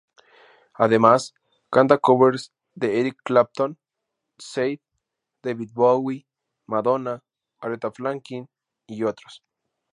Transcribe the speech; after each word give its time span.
Además, 0.73 1.35
canta 1.69 1.99
covers 1.99 2.51
de 2.73 2.99
Eric 3.01 3.17
Clapton, 3.23 3.77
Sade, 4.39 4.81
David 5.43 5.69
Bowie, 5.75 6.25
Madonna, 6.65 7.23
Aretha 7.59 7.91
Franklin 7.91 8.49
y 8.87 9.03
otros. 9.03 9.43